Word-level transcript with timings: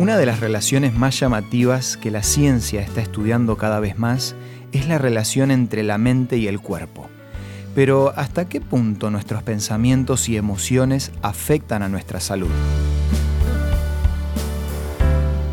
Una 0.00 0.16
de 0.16 0.24
las 0.24 0.40
relaciones 0.40 0.94
más 0.94 1.20
llamativas 1.20 1.98
que 1.98 2.10
la 2.10 2.22
ciencia 2.22 2.80
está 2.80 3.02
estudiando 3.02 3.58
cada 3.58 3.80
vez 3.80 3.98
más 3.98 4.34
es 4.72 4.88
la 4.88 4.96
relación 4.96 5.50
entre 5.50 5.82
la 5.82 5.98
mente 5.98 6.38
y 6.38 6.46
el 6.46 6.58
cuerpo. 6.58 7.10
Pero 7.74 8.14
¿hasta 8.16 8.48
qué 8.48 8.62
punto 8.62 9.10
nuestros 9.10 9.42
pensamientos 9.42 10.30
y 10.30 10.38
emociones 10.38 11.12
afectan 11.20 11.82
a 11.82 11.90
nuestra 11.90 12.18
salud? 12.18 12.48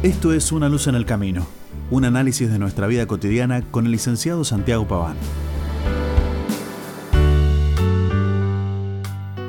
Esto 0.01 0.31
es 0.31 0.49
Una 0.53 0.69
luz 0.69 0.87
en 0.87 0.95
el 0.95 1.05
camino, 1.05 1.45
un 1.91 2.05
análisis 2.05 2.49
de 2.49 2.57
nuestra 2.57 2.87
vida 2.87 3.05
cotidiana 3.05 3.63
con 3.63 3.85
el 3.85 3.91
licenciado 3.91 4.45
Santiago 4.45 4.87
Paván. 4.87 5.17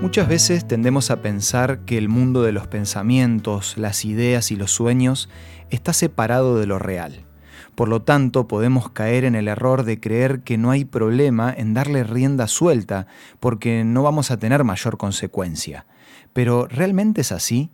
Muchas 0.01 0.29
veces 0.29 0.69
tendemos 0.69 1.11
a 1.11 1.23
pensar 1.23 1.81
que 1.81 1.99
el 1.99 2.09
mundo 2.09 2.45
de 2.45 2.53
los 2.53 2.69
pensamientos, 2.69 3.77
las 3.77 4.05
ideas 4.05 4.53
y 4.53 4.57
los 4.57 4.71
sueños 4.71 5.29
está 5.71 5.93
separado 5.93 6.57
de 6.57 6.67
lo 6.67 6.79
real. 6.79 7.25
Por 7.75 7.89
lo 7.89 8.01
tanto, 8.03 8.47
podemos 8.47 8.91
caer 8.91 9.25
en 9.25 9.35
el 9.35 9.49
error 9.49 9.83
de 9.83 9.99
creer 9.99 10.43
que 10.43 10.57
no 10.57 10.71
hay 10.71 10.85
problema 10.85 11.53
en 11.55 11.75
darle 11.75 12.05
rienda 12.05 12.47
suelta, 12.47 13.09
porque 13.41 13.83
no 13.83 14.05
vamos 14.05 14.31
a 14.31 14.39
tener 14.39 14.63
mayor 14.63 14.99
consecuencia. 14.99 15.85
Pero 16.33 16.69
¿realmente 16.69 17.23
es 17.23 17.33
así? 17.33 17.69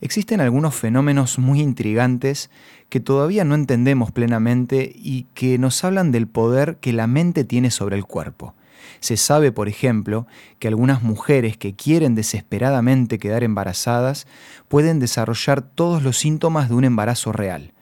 Existen 0.00 0.40
algunos 0.40 0.76
fenómenos 0.76 1.40
muy 1.40 1.60
intrigantes 1.60 2.48
que 2.88 3.00
todavía 3.00 3.44
no 3.44 3.56
entendemos 3.56 4.12
plenamente 4.12 4.92
y 4.94 5.26
que 5.34 5.58
nos 5.58 5.82
hablan 5.82 6.12
del 6.12 6.28
poder 6.28 6.76
que 6.76 6.92
la 6.92 7.08
mente 7.08 7.42
tiene 7.42 7.72
sobre 7.72 7.96
el 7.96 8.04
cuerpo. 8.04 8.54
Se 9.00 9.16
sabe, 9.16 9.52
por 9.52 9.68
ejemplo, 9.68 10.26
que 10.58 10.68
algunas 10.68 11.02
mujeres 11.02 11.56
que 11.56 11.74
quieren 11.74 12.14
desesperadamente 12.14 13.18
quedar 13.18 13.42
embarazadas 13.44 14.26
pueden 14.68 14.98
desarrollar 14.98 15.62
todos 15.62 16.02
los 16.02 16.18
síntomas 16.18 16.68
de 16.68 16.74
un 16.74 16.84
embarazo 16.84 17.32
real 17.32 17.72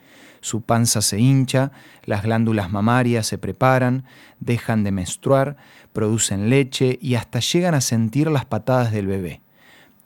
su 0.40 0.62
panza 0.62 1.02
se 1.02 1.18
hincha, 1.18 1.72
las 2.04 2.22
glándulas 2.22 2.70
mamarias 2.70 3.26
se 3.26 3.38
preparan, 3.38 4.04
dejan 4.40 4.84
de 4.84 4.92
menstruar, 4.92 5.56
producen 5.92 6.50
leche 6.50 6.98
y 7.00 7.14
hasta 7.14 7.40
llegan 7.40 7.74
a 7.74 7.80
sentir 7.80 8.30
las 8.30 8.44
patadas 8.44 8.92
del 8.92 9.06
bebé. 9.06 9.40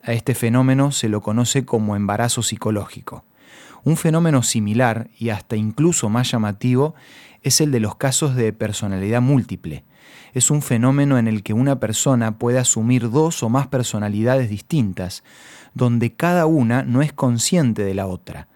A 0.03 0.13
este 0.13 0.35
fenómeno 0.35 0.91
se 0.91 1.09
lo 1.09 1.21
conoce 1.21 1.65
como 1.65 1.97
embarazo 1.97 2.43
psicológico. 2.43 3.25
Un 3.85 3.97
fenómeno 3.97 4.43
similar 4.43 5.09
y 5.19 5.31
hasta 5.31 5.57
incluso 5.57 6.09
más 6.09 6.31
llamativo 6.31 6.95
es 7.43 7.61
el 7.61 7.71
de 7.73 7.81
los 7.81 7.97
casos 7.97 8.37
de 8.37 8.53
personalidad 8.53 9.21
múltiple. 9.21 9.85
Es 10.33 10.51
un 10.51 10.63
fenómeno 10.63 11.19
en 11.19 11.29
el 11.29 11.43
que 11.43 11.53
una 11.53 11.81
persona 11.81 12.39
puede 12.39 12.59
asumir 12.59 13.11
dos 13.11 13.43
o 13.43 13.49
más 13.49 13.67
personalidades 13.67 14.49
distintas, 14.49 15.25
donde 15.75 16.13
cada 16.13 16.47
una 16.47 16.83
no 16.85 17.03
es 17.03 17.13
consciente 17.13 17.85
de 17.85 17.95
la 17.95 18.07
otra. 18.07 18.49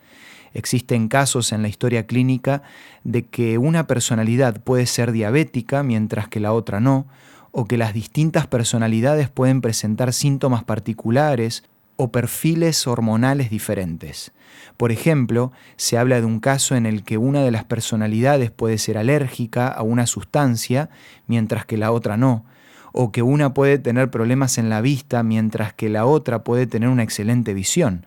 Existen 0.55 1.09
casos 1.09 1.53
en 1.53 1.61
la 1.61 1.69
historia 1.69 2.07
clínica 2.07 2.63
de 3.05 3.27
que 3.27 3.59
una 3.59 3.87
personalidad 3.87 4.63
puede 4.63 4.87
ser 4.87 5.13
diabética 5.13 5.83
mientras 5.83 6.29
que 6.29 6.41
la 6.41 6.53
otra 6.55 6.81
no, 6.81 7.07
o 7.51 7.67
que 7.67 7.79
las 7.79 7.95
distintas 7.95 8.47
personalidades 8.47 9.29
pueden 9.29 9.61
presentar 9.61 10.13
síntomas 10.13 10.65
particulares 10.65 11.65
o 11.97 12.13
perfiles 12.13 12.87
hormonales 12.87 13.51
diferentes. 13.51 14.33
Por 14.77 14.93
ejemplo, 14.93 15.53
se 15.77 15.99
habla 15.99 16.21
de 16.21 16.27
un 16.27 16.41
caso 16.41 16.77
en 16.77 16.87
el 16.87 17.03
que 17.03 17.19
una 17.19 17.43
de 17.43 17.51
las 17.51 17.65
personalidades 17.65 18.51
puede 18.51 18.79
ser 18.79 18.99
alérgica 18.99 19.69
a 19.69 19.83
una 19.83 20.07
sustancia 20.07 20.91
mientras 21.27 21.65
que 21.65 21.77
la 21.77 21.93
otra 21.93 22.17
no, 22.17 22.45
o 22.93 23.13
que 23.13 23.23
una 23.23 23.55
puede 23.55 23.79
tener 23.79 24.11
problemas 24.11 24.59
en 24.59 24.69
la 24.69 24.81
vista 24.81 25.23
mientras 25.23 25.73
que 25.73 25.89
la 25.89 26.07
otra 26.07 26.45
puede 26.45 26.67
tener 26.67 26.89
una 26.89 27.03
excelente 27.03 27.55
visión. 27.55 28.07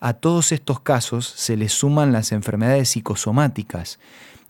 A 0.00 0.14
todos 0.14 0.52
estos 0.52 0.80
casos 0.80 1.26
se 1.26 1.56
les 1.56 1.72
suman 1.72 2.12
las 2.12 2.32
enfermedades 2.32 2.90
psicosomáticas, 2.90 3.98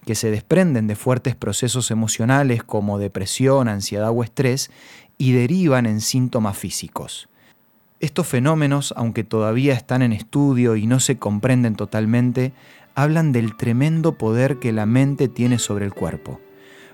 que 0.04 0.14
se 0.14 0.30
desprenden 0.30 0.86
de 0.86 0.96
fuertes 0.96 1.36
procesos 1.36 1.90
emocionales 1.90 2.64
como 2.64 2.98
depresión, 2.98 3.68
ansiedad 3.68 4.10
o 4.10 4.24
estrés 4.24 4.70
y 5.18 5.32
derivan 5.32 5.86
en 5.86 6.00
síntomas 6.00 6.56
físicos. 6.56 7.28
Estos 8.02 8.26
fenómenos, 8.26 8.92
aunque 8.96 9.22
todavía 9.22 9.74
están 9.74 10.02
en 10.02 10.12
estudio 10.12 10.74
y 10.74 10.88
no 10.88 10.98
se 10.98 11.18
comprenden 11.18 11.76
totalmente, 11.76 12.52
hablan 12.96 13.30
del 13.30 13.56
tremendo 13.56 14.18
poder 14.18 14.58
que 14.58 14.72
la 14.72 14.86
mente 14.86 15.28
tiene 15.28 15.60
sobre 15.60 15.84
el 15.84 15.94
cuerpo. 15.94 16.40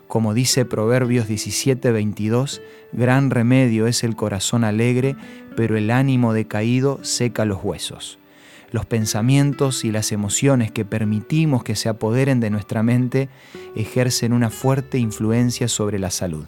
Como 0.07 0.35
dice 0.35 0.67
Proverbios 0.67 1.27
17:22, 1.27 2.61
gran 2.93 3.31
remedio 3.31 3.87
es 3.87 4.05
el 4.05 4.17
corazón 4.17 4.65
alegre, 4.65 5.17
pero 5.57 5.79
el 5.79 5.91
ánimo 5.91 6.35
decaído 6.35 7.03
seca 7.03 7.47
los 7.47 7.65
huesos 7.65 8.19
los 8.71 8.85
pensamientos 8.85 9.83
y 9.83 9.93
las 9.93 10.13
emociones 10.13 10.71
que 10.71 10.85
permitimos 10.85 11.65
que 11.65 11.75
se 11.75 11.89
apoderen 11.89 12.39
de 12.39 12.51
nuestra 12.51 12.83
mente 12.83 13.31
ejercen 13.75 14.35
una 14.35 14.51
fuerte 14.51 14.99
influencia 14.99 15.69
sobre 15.69 15.99
la 15.99 16.11
salud. 16.11 16.45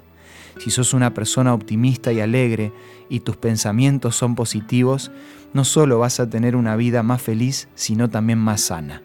Si 0.59 0.71
sos 0.71 0.95
una 0.95 1.15
persona 1.15 1.55
optimista 1.55 2.13
y 2.13 2.21
alegre 2.21 2.73
y 3.09 3.21
tus 3.21 3.37
pensamientos 3.37 4.17
son 4.17 4.35
positivos, 4.35 5.11
no 5.53 5.65
solo 5.65 5.99
vas 5.99 6.21
a 6.21 6.29
tener 6.29 6.57
una 6.57 6.77
vida 6.77 7.03
más 7.03 7.23
feliz, 7.23 7.69
sino 7.75 8.09
también 8.09 8.39
más 8.39 8.61
sana. 8.61 9.03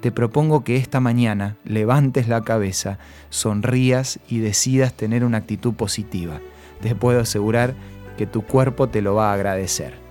Te 0.00 0.10
propongo 0.10 0.64
que 0.64 0.76
esta 0.76 1.00
mañana 1.00 1.56
levantes 1.64 2.28
la 2.28 2.42
cabeza, 2.42 2.98
sonrías 3.28 4.18
y 4.28 4.38
decidas 4.38 4.94
tener 4.94 5.24
una 5.24 5.38
actitud 5.38 5.74
positiva. 5.74 6.40
Te 6.80 6.94
puedo 6.94 7.20
asegurar 7.20 7.74
que 8.16 8.26
tu 8.26 8.42
cuerpo 8.42 8.88
te 8.88 9.02
lo 9.02 9.14
va 9.14 9.30
a 9.30 9.34
agradecer 9.34 10.10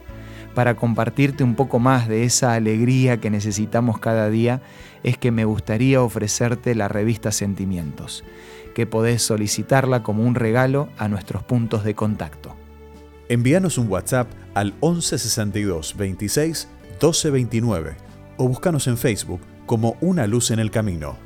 para 0.60 0.76
compartirte 0.76 1.44
un 1.44 1.56
poco 1.56 1.80
más 1.80 2.10
de 2.10 2.26
esa 2.26 2.54
alegría 2.54 3.22
que 3.22 3.30
necesitamos 3.30 4.00
cada 4.00 4.30
día, 4.30 4.62
es 5.04 5.18
que 5.18 5.32
me 5.32 5.46
gustaría 5.46 6.02
ofrecerte 6.02 6.76
la 6.76 6.90
revista 6.90 7.32
Sentimientos, 7.32 8.26
que 8.74 8.86
podés 8.86 9.22
solicitarla 9.22 10.04
como 10.04 10.24
un 10.24 10.36
regalo 10.36 10.90
a 10.98 11.08
nuestros 11.08 11.44
puntos 11.44 11.84
de 11.84 11.96
contacto. 11.96 12.56
Envíanos 13.28 13.78
un 13.78 13.88
WhatsApp 13.90 14.28
al 14.54 14.74
1162 14.82 15.96
26 15.98 16.68
1229 17.02 17.96
o 18.38 18.48
búscanos 18.48 18.88
en 18.88 18.98
Facebook 18.98 19.42
como 19.66 19.98
Una 20.02 20.28
Luz 20.28 20.52
en 20.52 20.60
el 20.60 20.72
Camino. 20.72 21.18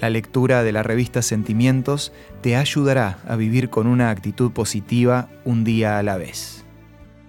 La 0.00 0.08
lectura 0.08 0.62
de 0.62 0.72
la 0.72 0.82
revista 0.82 1.20
Sentimientos 1.20 2.12
te 2.40 2.56
ayudará 2.56 3.18
a 3.26 3.36
vivir 3.36 3.68
con 3.68 3.86
una 3.86 4.10
actitud 4.10 4.52
positiva 4.52 5.28
un 5.44 5.64
día 5.64 5.98
a 5.98 6.02
la 6.02 6.16
vez. 6.16 6.64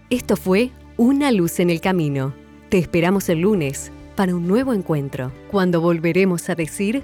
Esto 0.09 0.37
fue 0.37 0.71
una 0.97 1.31
luz 1.31 1.59
en 1.59 1.69
el 1.69 1.81
camino. 1.81 2.33
Te 2.69 2.77
esperamos 2.77 3.27
el 3.27 3.39
lunes 3.39 3.91
para 4.15 4.35
un 4.35 4.47
nuevo 4.47 4.73
encuentro, 4.73 5.31
cuando 5.49 5.81
volveremos 5.81 6.49
a 6.49 6.55
decir... 6.55 7.03